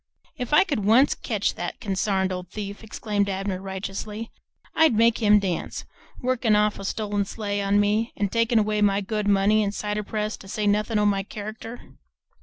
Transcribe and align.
"If 0.35 0.51
I 0.51 0.63
could 0.63 0.83
once 0.83 1.13
ketch 1.13 1.53
that 1.53 1.79
consarned 1.79 2.31
old 2.31 2.49
thief," 2.49 2.83
exclaimed 2.83 3.29
Abner 3.29 3.61
righteously, 3.61 4.31
"I'd 4.73 4.95
make 4.95 5.19
him 5.19 5.37
dance, 5.37 5.85
workin' 6.19 6.55
off 6.55 6.79
a 6.79 6.85
stolen 6.85 7.23
sleigh 7.23 7.61
on 7.61 7.79
me 7.79 8.11
an' 8.17 8.29
takin' 8.29 8.57
away 8.57 8.81
my 8.81 9.01
good 9.01 9.27
money 9.27 9.63
an' 9.63 9.71
cider 9.71 10.01
press, 10.01 10.37
to 10.37 10.47
say 10.47 10.65
nothin' 10.65 10.97
o' 10.97 11.05
my 11.05 11.21
character!" 11.21 11.99